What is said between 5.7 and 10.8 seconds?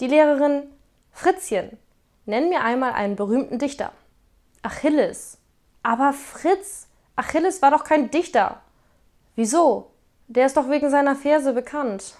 Aber Fritz, Achilles war doch kein Dichter. Wieso? Der ist doch